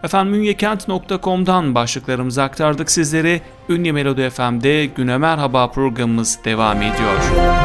Efendim 0.04 0.34
ünyekent.com'dan 0.34 1.76
başlıklarımızı 1.76 2.44
aktardık 2.44 2.92
sizlere. 2.92 3.42
Ünye 3.70 3.92
Melodi 3.92 4.30
FM'de 4.30 4.86
Güne 4.86 5.18
Merhaba 5.18 5.72
programımız 5.72 6.40
devam 6.46 6.82
ediyor. 6.82 7.65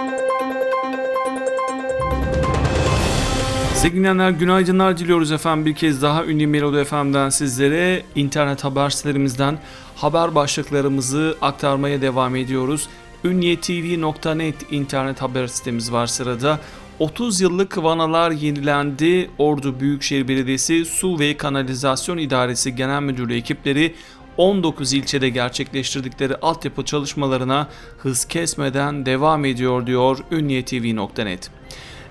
Sevgili 3.81 3.99
dinleyenler 3.99 4.31
günaydınlar 4.31 4.97
diliyoruz 4.97 5.31
efendim 5.31 5.65
bir 5.65 5.75
kez 5.75 6.01
daha 6.01 6.25
Ünlü 6.25 6.47
Melodi 6.47 6.83
FM'den 6.83 7.29
sizlere 7.29 8.03
internet 8.15 8.63
haber 8.63 8.89
sitelerimizden 8.89 9.59
haber 9.95 10.35
başlıklarımızı 10.35 11.37
aktarmaya 11.41 12.01
devam 12.01 12.35
ediyoruz. 12.35 12.89
Ünyetv.net 13.23 14.55
internet 14.71 15.21
haber 15.21 15.47
sitemiz 15.47 15.91
var 15.91 16.07
sırada. 16.07 16.59
30 16.99 17.41
yıllık 17.41 17.83
vanalar 17.83 18.31
yenilendi. 18.31 19.29
Ordu 19.37 19.79
Büyükşehir 19.79 20.27
Belediyesi 20.27 20.85
Su 20.85 21.19
ve 21.19 21.37
Kanalizasyon 21.37 22.17
İdaresi 22.17 22.75
Genel 22.75 23.01
Müdürlüğü 23.01 23.35
ekipleri 23.35 23.95
19 24.37 24.93
ilçede 24.93 25.29
gerçekleştirdikleri 25.29 26.35
altyapı 26.35 26.85
çalışmalarına 26.85 27.67
hız 27.97 28.25
kesmeden 28.25 29.05
devam 29.05 29.45
ediyor 29.45 29.87
diyor 29.87 30.17
ünyetv.net. 30.31 31.60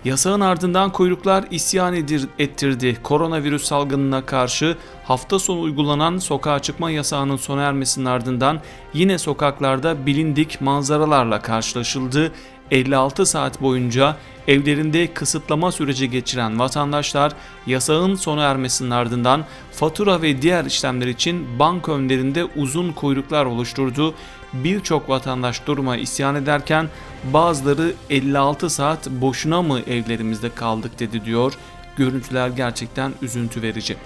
Yasağın 0.04 0.40
ardından 0.40 0.92
kuyruklar 0.92 1.44
isyan 1.50 1.94
edir, 1.94 2.28
ettirdi. 2.38 2.96
Koronavirüs 3.02 3.64
salgınına 3.64 4.26
karşı 4.26 4.76
hafta 5.04 5.38
sonu 5.38 5.60
uygulanan 5.60 6.18
sokağa 6.18 6.58
çıkma 6.58 6.90
yasağının 6.90 7.36
sona 7.36 7.62
ermesinin 7.62 8.06
ardından 8.06 8.60
yine 8.94 9.18
sokaklarda 9.18 10.06
bilindik 10.06 10.60
manzaralarla 10.60 11.42
karşılaşıldı. 11.42 12.32
56 12.70 13.26
saat 13.26 13.62
boyunca 13.62 14.16
evlerinde 14.48 15.14
kısıtlama 15.14 15.72
süreci 15.72 16.10
geçiren 16.10 16.58
vatandaşlar 16.58 17.32
yasağın 17.66 18.14
sona 18.14 18.42
ermesinin 18.42 18.90
ardından 18.90 19.44
fatura 19.72 20.22
ve 20.22 20.42
diğer 20.42 20.64
işlemler 20.64 21.06
için 21.06 21.58
banka 21.58 21.92
önlerinde 21.92 22.44
uzun 22.44 22.92
kuyruklar 22.92 23.44
oluşturdu. 23.44 24.14
Birçok 24.52 25.08
vatandaş 25.08 25.66
duruma 25.66 25.96
isyan 25.96 26.34
ederken 26.34 26.88
bazıları 27.32 27.92
56 28.10 28.70
saat 28.70 29.10
boşuna 29.10 29.62
mı 29.62 29.80
evlerimizde 29.80 30.54
kaldık 30.54 30.98
dedi 30.98 31.24
diyor. 31.24 31.52
Görüntüler 31.96 32.48
gerçekten 32.48 33.12
üzüntü 33.22 33.62
verici. 33.62 33.96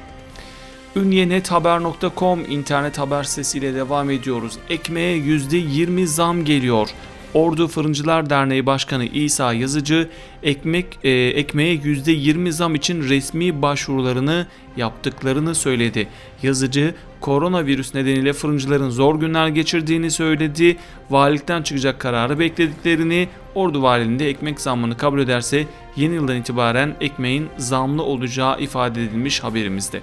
Ünyenethaber.com 0.96 2.40
internet 2.40 2.98
haber 2.98 3.24
sitesiyle 3.24 3.74
devam 3.74 4.10
ediyoruz. 4.10 4.58
Ekmeğe 4.70 5.18
%20 5.18 6.06
zam 6.06 6.44
geliyor. 6.44 6.88
Ordu 7.34 7.68
Fırıncılar 7.68 8.30
Derneği 8.30 8.66
Başkanı 8.66 9.04
İsa 9.04 9.52
Yazıcı 9.52 10.08
ekmek 10.42 10.98
e, 11.04 11.10
ekmeğe 11.10 11.74
%20 11.74 12.52
zam 12.52 12.74
için 12.74 13.02
resmi 13.08 13.62
başvurularını 13.62 14.46
yaptıklarını 14.76 15.54
söyledi. 15.54 16.08
Yazıcı 16.42 16.94
koronavirüs 17.20 17.94
nedeniyle 17.94 18.32
fırıncıların 18.32 18.90
zor 18.90 19.20
günler 19.20 19.48
geçirdiğini 19.48 20.10
söyledi. 20.10 20.76
Valilikten 21.10 21.62
çıkacak 21.62 22.00
kararı 22.00 22.38
beklediklerini, 22.38 23.28
Ordu 23.54 23.82
valiliğinde 23.82 24.28
ekmek 24.28 24.60
zammını 24.60 24.96
kabul 24.96 25.20
ederse 25.20 25.66
yeni 25.96 26.14
yıldan 26.14 26.36
itibaren 26.36 26.96
ekmeğin 27.00 27.48
zamlı 27.58 28.02
olacağı 28.02 28.60
ifade 28.60 29.04
edilmiş 29.04 29.40
haberimizde. 29.40 30.00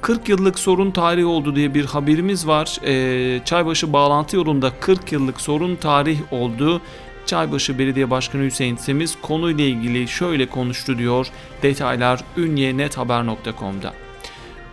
40 0.00 0.28
yıllık 0.28 0.58
sorun 0.58 0.90
tarihi 0.90 1.26
oldu 1.26 1.56
diye 1.56 1.74
bir 1.74 1.84
haberimiz 1.84 2.46
var. 2.46 2.78
Ee, 2.84 3.44
Çaybaşı 3.44 3.92
bağlantı 3.92 4.36
yolunda 4.36 4.72
40 4.80 5.12
yıllık 5.12 5.40
sorun 5.40 5.76
tarih 5.76 6.32
oldu. 6.32 6.80
Çaybaşı 7.26 7.78
Belediye 7.78 8.10
Başkanı 8.10 8.42
Hüseyin 8.42 8.76
Semiz 8.76 9.16
konuyla 9.22 9.64
ilgili 9.64 10.08
şöyle 10.08 10.46
konuştu 10.46 10.98
diyor. 10.98 11.26
Detaylar 11.62 12.20
ünyenethaber.com'da. 12.36 13.92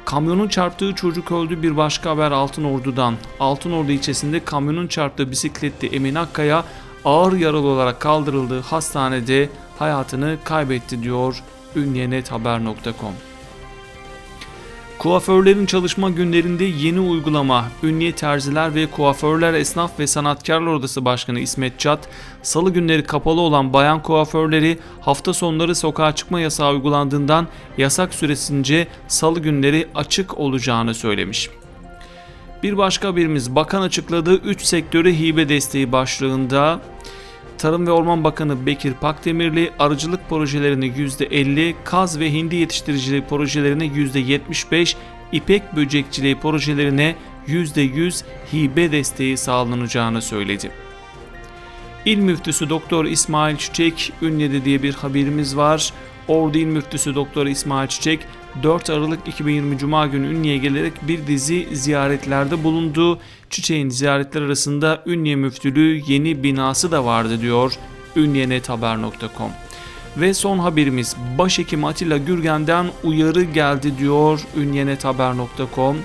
Kamyonun 0.05 0.47
çarptığı 0.47 0.95
çocuk 0.95 1.31
öldü 1.31 1.61
bir 1.61 1.77
başka 1.77 2.09
haber 2.09 2.31
Altınordu'dan. 2.31 3.15
Altınordu 3.39 3.91
ilçesinde 3.91 4.45
kamyonun 4.45 4.87
çarptığı 4.87 5.31
bisikletli 5.31 5.87
Emin 5.87 6.15
Akkaya 6.15 6.65
ağır 7.05 7.33
yaralı 7.33 7.67
olarak 7.67 7.99
kaldırıldığı 7.99 8.61
hastanede 8.61 9.49
hayatını 9.79 10.37
kaybetti 10.43 11.03
diyor 11.03 11.43
ünyenethaber.com. 11.75 13.13
Kuaförlerin 14.99 15.65
çalışma 15.65 16.09
günlerinde 16.09 16.63
yeni 16.63 16.99
uygulama. 16.99 17.65
Ünye 17.83 18.11
Terziler 18.11 18.75
ve 18.75 18.87
Kuaförler 18.87 19.53
Esnaf 19.53 19.99
ve 19.99 20.07
Sanatkarlar 20.07 20.73
Odası 20.73 21.05
Başkanı 21.05 21.39
İsmet 21.39 21.79
Çat, 21.79 22.09
salı 22.41 22.73
günleri 22.73 23.03
kapalı 23.03 23.41
olan 23.41 23.73
bayan 23.73 24.01
kuaförleri 24.01 24.79
hafta 25.01 25.33
sonları 25.33 25.75
sokağa 25.75 26.15
çıkma 26.15 26.39
yasağı 26.39 26.71
uygulandığından 26.71 27.47
yasak 27.77 28.13
süresince 28.13 28.87
salı 29.07 29.39
günleri 29.39 29.87
açık 29.95 30.37
olacağını 30.37 30.93
söylemiş. 30.93 31.49
Bir 32.63 32.77
başka 32.77 33.15
birimiz 33.15 33.55
bakan 33.55 33.81
açıkladığı 33.81 34.35
3 34.35 34.61
sektöre 34.61 35.19
hibe 35.19 35.49
desteği 35.49 35.91
başlığında 35.91 36.81
Tarım 37.57 37.87
ve 37.87 37.91
Orman 37.91 38.23
Bakanı 38.23 38.65
Bekir 38.65 38.93
Pakdemirli 38.93 39.71
arıcılık 39.79 40.29
projelerini 40.29 40.85
%50, 40.85 41.75
kaz 41.83 42.19
ve 42.19 42.33
hindi 42.33 42.55
yetiştiriciliği 42.55 43.21
projelerine 43.21 43.85
%75, 43.85 44.95
ipek 45.31 45.75
böcekçiliği 45.75 46.39
projelerine 46.39 47.15
%100 47.47 48.23
hibe 48.53 48.91
desteği 48.91 49.37
sağlanacağını 49.37 50.21
söyledi. 50.21 50.71
İl 52.05 52.17
Müftüsü 52.17 52.69
Doktor 52.69 53.05
İsmail 53.05 53.57
Çiçek 53.57 54.13
Ünye'de 54.21 54.65
diye 54.65 54.83
bir 54.83 54.93
haberimiz 54.93 55.57
var. 55.57 55.93
Ordu 56.27 56.57
İl 56.57 56.65
Müftüsü 56.65 57.15
Doktor 57.15 57.45
İsmail 57.47 57.87
Çiçek 57.87 58.19
4 58.63 58.89
Aralık 58.89 59.27
2020 59.27 59.77
Cuma 59.77 60.07
günü 60.07 60.27
Ünye'ye 60.27 60.57
gelerek 60.57 60.93
bir 61.07 61.27
dizi 61.27 61.67
ziyaretlerde 61.71 62.63
bulundu. 62.63 63.19
Çiçek'in 63.49 63.89
ziyaretler 63.89 64.41
arasında 64.41 65.03
Ünye 65.05 65.35
Müftülüğü 65.35 66.01
yeni 66.07 66.43
binası 66.43 66.91
da 66.91 67.05
vardı 67.05 67.41
diyor 67.41 67.73
ünyenethaber.com. 68.15 69.51
Ve 70.17 70.33
son 70.33 70.59
haberimiz 70.59 71.15
Başhekim 71.37 71.85
Atilla 71.85 72.17
Gürgen'den 72.17 72.85
uyarı 73.03 73.43
geldi 73.43 73.97
diyor 73.97 74.41
ünyenethaber.com. 74.57 75.97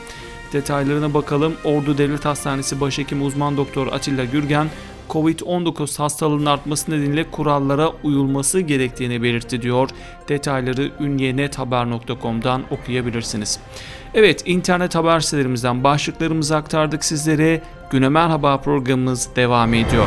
Detaylarına 0.52 1.14
bakalım. 1.14 1.54
Ordu 1.64 1.98
Devlet 1.98 2.24
Hastanesi 2.24 2.80
Başhekim 2.80 3.26
Uzman 3.26 3.56
Doktor 3.56 3.86
Atilla 3.86 4.24
Gürgen 4.24 4.68
Covid-19 5.10 5.98
hastalığının 5.98 6.46
artması 6.46 6.90
nedeniyle 6.90 7.30
kurallara 7.30 7.92
uyulması 8.02 8.60
gerektiğini 8.60 9.22
belirtti 9.22 9.62
diyor. 9.62 9.90
Detayları 10.28 10.90
ünyenethaber.com'dan 11.00 12.62
okuyabilirsiniz. 12.70 13.60
Evet 14.14 14.42
internet 14.46 14.94
haber 14.94 15.20
sitelerimizden 15.20 15.84
başlıklarımızı 15.84 16.56
aktardık 16.56 17.04
sizlere. 17.04 17.62
Güne 17.90 18.08
Merhaba 18.08 18.60
programımız 18.60 19.36
devam 19.36 19.74
ediyor. 19.74 20.06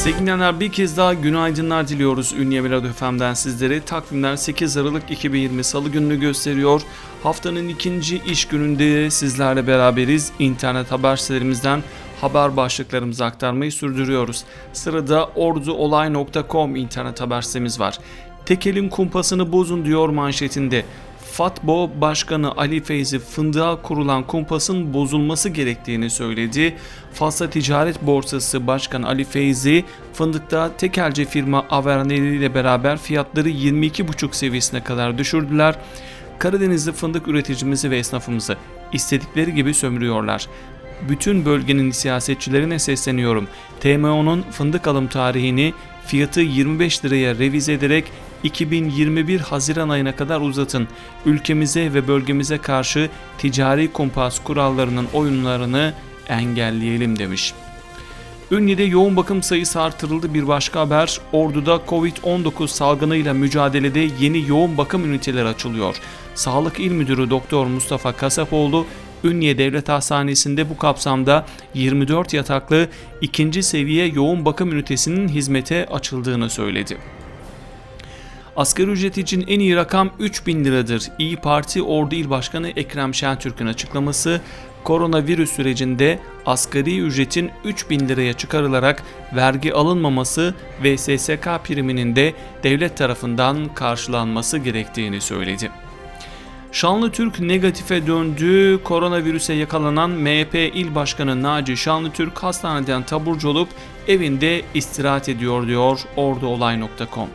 Sevgili 0.00 0.60
bir 0.60 0.72
kez 0.72 0.96
daha 0.96 1.14
günaydınlar 1.14 1.88
diliyoruz 1.88 2.32
Ünye 2.32 2.60
Melodi 2.60 2.88
FM'den 2.88 3.34
sizlere. 3.34 3.80
Takvimler 3.80 4.36
8 4.36 4.76
Aralık 4.76 5.10
2020 5.10 5.64
Salı 5.64 5.88
gününü 5.88 6.20
gösteriyor. 6.20 6.82
Haftanın 7.22 7.68
ikinci 7.68 8.18
iş 8.18 8.44
gününde 8.44 9.10
sizlerle 9.10 9.66
beraberiz. 9.66 10.32
İnternet 10.38 10.92
haber 10.92 11.16
sitelerimizden 11.16 11.82
haber 12.20 12.56
başlıklarımızı 12.56 13.24
aktarmayı 13.24 13.72
sürdürüyoruz. 13.72 14.44
Sırada 14.72 15.26
orduolay.com 15.26 16.76
internet 16.76 17.20
haber 17.20 17.42
sitemiz 17.42 17.80
var. 17.80 17.98
Tekelin 18.46 18.88
kumpasını 18.88 19.52
bozun 19.52 19.84
diyor 19.84 20.08
manşetinde. 20.08 20.84
Fatbo 21.40 21.90
Başkanı 22.00 22.52
Ali 22.56 22.82
Feyzi 22.82 23.18
fındığa 23.18 23.82
kurulan 23.82 24.26
kumpasın 24.26 24.94
bozulması 24.94 25.48
gerektiğini 25.48 26.10
söyledi. 26.10 26.76
Fasla 27.12 27.50
Ticaret 27.50 28.02
Borsası 28.02 28.66
Başkanı 28.66 29.08
Ali 29.08 29.24
Feyzi 29.24 29.84
fındıkta 30.12 30.76
tekelci 30.76 31.24
firma 31.24 31.66
Averneli 31.70 32.36
ile 32.36 32.54
beraber 32.54 32.98
fiyatları 32.98 33.48
22,5 33.48 34.32
seviyesine 34.32 34.84
kadar 34.84 35.18
düşürdüler. 35.18 35.74
Karadenizli 36.38 36.92
fındık 36.92 37.28
üreticimizi 37.28 37.90
ve 37.90 37.98
esnafımızı 37.98 38.56
istedikleri 38.92 39.54
gibi 39.54 39.74
sömürüyorlar 39.74 40.48
bütün 41.08 41.44
bölgenin 41.44 41.90
siyasetçilerine 41.90 42.78
sesleniyorum. 42.78 43.48
TMO'nun 43.80 44.42
fındık 44.50 44.86
alım 44.86 45.06
tarihini 45.08 45.74
fiyatı 46.06 46.40
25 46.40 47.04
liraya 47.04 47.34
revize 47.34 47.72
ederek 47.72 48.04
2021 48.44 49.40
Haziran 49.40 49.88
ayına 49.88 50.16
kadar 50.16 50.40
uzatın. 50.40 50.88
Ülkemize 51.26 51.94
ve 51.94 52.08
bölgemize 52.08 52.58
karşı 52.58 53.10
ticari 53.38 53.92
kumpas 53.92 54.38
kurallarının 54.44 55.06
oyunlarını 55.12 55.92
engelleyelim 56.28 57.18
demiş. 57.18 57.54
Ünye'de 58.50 58.82
yoğun 58.82 59.16
bakım 59.16 59.42
sayısı 59.42 59.80
artırıldı 59.80 60.34
bir 60.34 60.48
başka 60.48 60.80
haber. 60.80 61.20
Ordu'da 61.32 61.80
Covid-19 61.88 62.68
salgınıyla 62.68 63.34
mücadelede 63.34 64.08
yeni 64.20 64.48
yoğun 64.48 64.78
bakım 64.78 65.04
üniteleri 65.04 65.48
açılıyor. 65.48 65.96
Sağlık 66.34 66.80
İl 66.80 66.90
Müdürü 66.90 67.30
Doktor 67.30 67.66
Mustafa 67.66 68.12
Kasapoğlu 68.12 68.86
Ünye 69.24 69.58
Devlet 69.58 69.88
Hastanesi'nde 69.88 70.70
bu 70.70 70.76
kapsamda 70.76 71.46
24 71.74 72.34
yataklı 72.34 72.88
ikinci 73.20 73.62
seviye 73.62 74.06
yoğun 74.06 74.44
bakım 74.44 74.72
ünitesinin 74.72 75.28
hizmete 75.28 75.86
açıldığını 75.86 76.50
söyledi. 76.50 76.98
Asgari 78.56 78.90
ücret 78.90 79.18
için 79.18 79.44
en 79.48 79.60
iyi 79.60 79.76
rakam 79.76 80.10
3000 80.18 80.64
liradır. 80.64 81.02
İyi 81.18 81.36
Parti 81.36 81.82
Ordu 81.82 82.14
İl 82.14 82.30
Başkanı 82.30 82.68
Ekrem 82.68 83.14
Şentürk'ün 83.14 83.66
açıklaması 83.66 84.40
koronavirüs 84.84 85.52
sürecinde 85.52 86.18
asgari 86.46 86.98
ücretin 87.00 87.50
3000 87.64 88.08
liraya 88.08 88.32
çıkarılarak 88.32 89.02
vergi 89.36 89.74
alınmaması 89.74 90.54
ve 90.82 90.98
SSK 90.98 91.48
priminin 91.64 92.16
de 92.16 92.34
devlet 92.62 92.96
tarafından 92.96 93.74
karşılanması 93.74 94.58
gerektiğini 94.58 95.20
söyledi. 95.20 95.70
Şanlıtürk 96.72 97.40
negatife 97.40 98.06
döndü. 98.06 98.80
Koronavirüse 98.84 99.52
yakalanan 99.52 100.10
MHP 100.10 100.54
İl 100.54 100.94
Başkanı 100.94 101.42
Naci 101.42 101.76
Şanlıtürk 101.76 102.38
hastaneden 102.38 103.02
taburcu 103.02 103.48
olup 103.48 103.68
evinde 104.08 104.62
istirahat 104.74 105.28
ediyor 105.28 105.66
diyor 105.66 106.00
orduolay.com. 106.16 107.28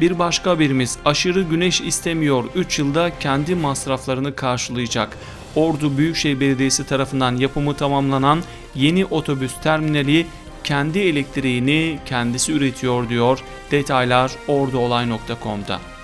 Bir 0.00 0.18
başka 0.18 0.50
haberimiz 0.50 0.98
aşırı 1.04 1.42
güneş 1.42 1.80
istemiyor 1.80 2.44
3 2.54 2.78
yılda 2.78 3.18
kendi 3.18 3.54
masraflarını 3.54 4.34
karşılayacak. 4.34 5.18
Ordu 5.56 5.98
Büyükşehir 5.98 6.40
Belediyesi 6.40 6.86
tarafından 6.86 7.36
yapımı 7.36 7.74
tamamlanan 7.74 8.42
yeni 8.74 9.04
otobüs 9.04 9.60
terminali 9.62 10.26
kendi 10.64 10.98
elektriğini 10.98 11.98
kendisi 12.06 12.52
üretiyor 12.52 13.08
diyor. 13.08 13.38
Detaylar 13.70 14.32
orduolay.com'da. 14.48 15.95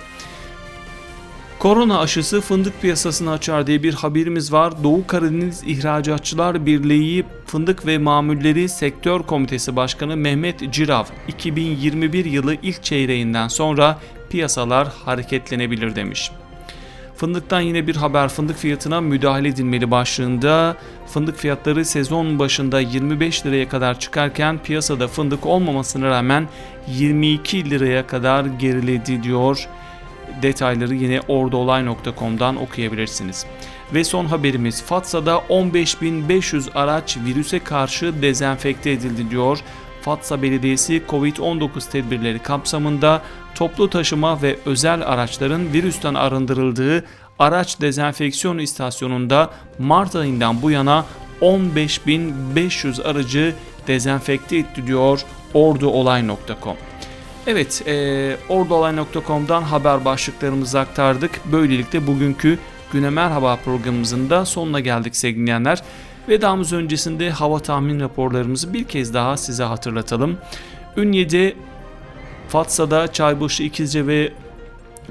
Korona 1.63 1.99
aşısı 1.99 2.41
fındık 2.41 2.81
piyasasını 2.81 3.31
açar 3.31 3.67
diye 3.67 3.83
bir 3.83 3.93
haberimiz 3.93 4.53
var. 4.53 4.83
Doğu 4.83 5.07
Karadeniz 5.07 5.63
İhracatçılar 5.65 6.65
Birliği 6.65 7.25
Fındık 7.45 7.85
ve 7.85 7.97
Mamulleri 7.97 8.69
Sektör 8.69 9.21
Komitesi 9.21 9.75
Başkanı 9.75 10.17
Mehmet 10.17 10.73
Cirav 10.73 11.03
2021 11.27 12.25
yılı 12.25 12.55
ilk 12.61 12.83
çeyreğinden 12.83 13.47
sonra 13.47 13.99
piyasalar 14.29 14.87
hareketlenebilir 15.05 15.95
demiş. 15.95 16.31
Fındıktan 17.15 17.61
yine 17.61 17.87
bir 17.87 17.95
haber 17.95 18.29
fındık 18.29 18.57
fiyatına 18.57 19.01
müdahale 19.01 19.47
edilmeli 19.47 19.91
başlığında 19.91 20.77
fındık 21.07 21.37
fiyatları 21.37 21.85
sezon 21.85 22.39
başında 22.39 22.79
25 22.79 23.45
liraya 23.45 23.69
kadar 23.69 23.99
çıkarken 23.99 24.59
piyasada 24.63 25.07
fındık 25.07 25.45
olmamasına 25.45 26.09
rağmen 26.09 26.47
22 26.87 27.69
liraya 27.69 28.07
kadar 28.07 28.45
geriledi 28.45 29.23
diyor. 29.23 29.67
Detayları 30.41 30.95
yine 30.95 31.21
ordaolay.com'dan 31.27 32.55
okuyabilirsiniz. 32.55 33.45
Ve 33.93 34.03
son 34.03 34.25
haberimiz 34.25 34.83
Fatsa'da 34.83 35.33
15.500 35.49 36.73
araç 36.73 37.17
virüse 37.25 37.59
karşı 37.59 38.21
dezenfekte 38.21 38.91
edildi 38.91 39.29
diyor. 39.29 39.59
Fatsa 40.01 40.41
Belediyesi 40.41 41.03
Covid-19 41.09 41.91
tedbirleri 41.91 42.39
kapsamında 42.39 43.21
toplu 43.55 43.89
taşıma 43.89 44.41
ve 44.41 44.57
özel 44.65 45.07
araçların 45.07 45.73
virüsten 45.73 46.13
arındırıldığı 46.13 47.05
araç 47.39 47.81
dezenfeksiyon 47.81 48.57
istasyonunda 48.57 49.49
Mart 49.79 50.15
ayından 50.15 50.61
bu 50.61 50.71
yana 50.71 51.05
15.500 51.41 53.03
aracı 53.03 53.55
dezenfekte 53.87 54.57
etti 54.57 54.87
diyor 54.87 55.21
orduolay.com. 55.53 56.75
Evet, 57.47 57.83
e, 57.87 58.37
orduolay.com'dan 58.49 59.61
haber 59.61 60.05
başlıklarımızı 60.05 60.79
aktardık. 60.79 61.41
Böylelikle 61.51 62.07
bugünkü 62.07 62.59
Güne 62.91 63.09
Merhaba 63.09 63.55
programımızın 63.55 64.29
da 64.29 64.45
sonuna 64.45 64.79
geldik 64.79 65.15
sevgili 65.15 65.41
dinleyenler. 65.41 65.81
Vedamız 66.29 66.73
öncesinde 66.73 67.29
hava 67.29 67.59
tahmin 67.59 67.99
raporlarımızı 67.99 68.73
bir 68.73 68.83
kez 68.83 69.13
daha 69.13 69.37
size 69.37 69.63
hatırlatalım. 69.63 70.37
Ünye'de, 70.97 71.53
Fatsa'da, 72.47 73.13
Çaybaşı, 73.13 73.63
İkizce 73.63 74.07
ve 74.07 74.33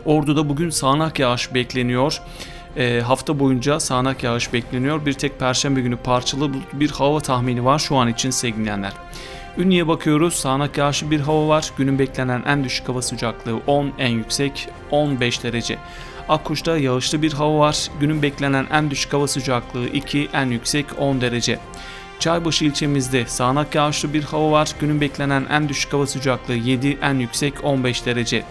Ordu'da 0.05 0.49
bugün 0.49 0.71
sağanak 0.71 1.19
yağış 1.19 1.55
bekleniyor. 1.55 2.23
E, 2.77 3.01
hafta 3.01 3.39
boyunca 3.39 3.81
sağanak 3.81 4.23
yağış 4.23 4.53
bekleniyor. 4.53 5.07
Bir 5.07 5.13
tek 5.13 5.39
perşembe 5.39 5.81
günü 5.81 5.97
parçalı 5.97 6.51
bir 6.73 6.91
hava 6.91 7.21
tahmini 7.21 7.65
var 7.65 7.79
şu 7.79 7.97
an 7.97 8.09
için 8.09 8.31
sevgili 8.31 8.61
dinleyenler. 8.61 8.93
Ünye'ye 9.59 9.89
bakıyoruz. 9.89 10.35
Sağanak 10.35 10.79
yağışlı 10.79 11.11
bir 11.11 11.21
hava 11.21 11.49
var. 11.49 11.71
Günün 11.79 11.99
beklenen 11.99 12.43
en 12.47 12.65
düşük 12.65 12.89
hava 12.89 13.03
sıcaklığı 13.03 13.61
10, 13.67 13.93
en 13.99 14.09
yüksek 14.09 14.69
15 14.91 15.45
derece. 15.45 15.79
Akkuş'ta 16.29 16.79
yağışlı 16.79 17.23
bir 17.23 17.33
hava 17.33 17.59
var. 17.59 17.89
Günün 18.01 18.23
beklenen 18.23 18.67
en 18.73 18.91
düşük 18.91 19.13
hava 19.13 19.29
sıcaklığı 19.29 19.89
2, 19.89 20.29
en 20.33 20.47
yüksek 20.47 20.87
10 20.99 21.21
derece. 21.21 21.59
Çaybaşı 22.19 22.65
ilçemizde 22.65 23.27
sağanak 23.27 23.75
yağışlı 23.75 24.15
bir 24.15 24.23
hava 24.23 24.51
var. 24.51 24.69
Günün 24.81 25.01
beklenen 25.01 25.47
en 25.51 25.69
düşük 25.69 25.93
hava 25.93 26.07
sıcaklığı 26.07 26.55
7, 26.55 26.99
en 27.03 27.15
yüksek 27.15 27.65
15 27.65 28.07
derece. 28.07 28.45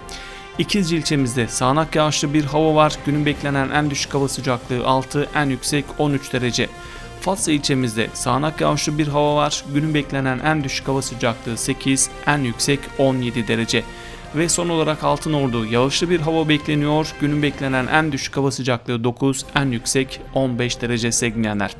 İkizce 0.58 0.98
ilçemizde 0.98 1.48
sağanak 1.48 1.96
yağışlı 1.96 2.34
bir 2.34 2.46
hava 2.46 2.76
var. 2.76 2.94
Günün 3.06 3.26
beklenen 3.26 3.70
en 3.70 3.90
düşük 3.90 4.14
hava 4.14 4.28
sıcaklığı 4.28 4.88
6, 4.88 5.28
en 5.36 5.50
yüksek 5.50 5.86
13 5.98 6.34
derece. 6.34 6.70
Fatsa 7.22 7.52
ilçemizde 7.52 8.08
sağanak 8.14 8.62
yağışlı 8.62 8.98
bir 8.98 9.08
hava 9.08 9.36
var. 9.36 9.64
Günün 9.74 9.94
beklenen 9.94 10.40
en 10.40 10.64
düşük 10.64 10.88
hava 10.88 11.02
sıcaklığı 11.02 11.58
8, 11.58 12.10
en 12.28 12.38
yüksek 12.38 12.80
17 12.98 13.48
derece. 13.48 13.84
Ve 14.36 14.50
son 14.50 14.70
olarak 14.70 15.04
Altınordu 15.04 15.66
yağışlı 15.66 16.10
bir 16.10 16.20
hava 16.20 16.50
bekleniyor. 16.50 17.14
Günün 17.22 17.44
beklenen 17.44 17.88
en 17.88 18.12
düşük 18.12 18.38
hava 18.38 18.52
sıcaklığı 18.52 19.04
9, 19.04 19.46
en 19.56 19.66
yüksek 19.66 20.22
15 20.34 20.82
derece 20.82 21.12
sevgilenler. 21.12 21.76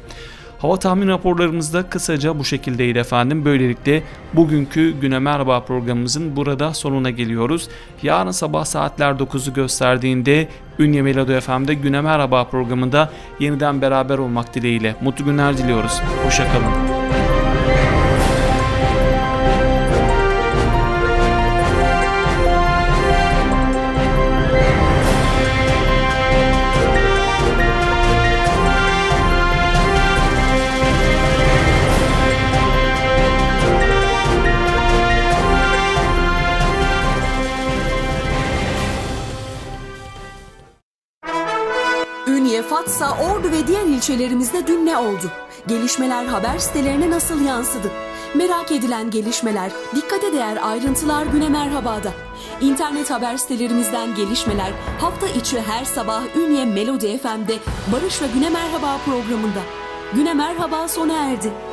Hava 0.62 0.78
tahmin 0.78 1.08
raporlarımızda 1.08 1.90
kısaca 1.90 2.40
bu 2.40 2.46
şekildeydi 2.46 3.00
efendim. 3.00 3.46
Böylelikle 3.46 4.04
bugünkü 4.34 5.00
Güne 5.00 5.20
Merhaba 5.20 5.64
programımızın 5.64 6.36
burada 6.36 6.74
sonuna 6.74 7.10
geliyoruz. 7.10 7.70
Yarın 8.04 8.32
sabah 8.32 8.66
saatler 8.66 9.12
9'u 9.12 9.54
gösterdiğinde 9.54 10.48
Ünye 10.80 11.02
Melodi 11.02 11.40
FM'de 11.40 11.74
Güne 11.74 12.02
Merhaba 12.02 12.44
programında 12.44 13.10
yeniden 13.40 13.82
beraber 13.82 14.18
olmak 14.18 14.56
dileğiyle. 14.56 14.96
Mutlu 15.02 15.26
günler 15.26 15.58
diliyoruz. 15.58 16.02
Hoşçakalın. 16.26 17.01
İlçelerimizde 44.02 44.68
dün 44.68 44.86
ne 44.86 44.98
oldu? 44.98 45.32
Gelişmeler 45.68 46.26
haber 46.26 46.58
sitelerine 46.58 47.10
nasıl 47.10 47.42
yansıdı? 47.46 47.92
Merak 48.36 48.72
edilen 48.72 49.12
gelişmeler, 49.12 49.72
dikkate 49.96 50.34
değer 50.34 50.58
ayrıntılar 50.64 51.26
güne 51.26 51.50
merhabada. 51.50 52.14
İnternet 52.62 53.12
haber 53.12 53.38
sitelerimizden 53.38 54.16
gelişmeler 54.16 54.72
hafta 55.02 55.28
içi 55.28 55.62
her 55.62 55.86
sabah 55.86 56.22
Ünye 56.36 56.66
Melodi 56.66 57.18
FM'de 57.18 57.56
Barış 57.94 58.22
ve 58.22 58.26
Güne 58.34 58.50
Merhaba 58.50 58.98
programında. 59.06 59.62
Güne 60.16 60.34
Merhaba 60.34 60.88
sona 60.88 61.14
erdi. 61.14 61.71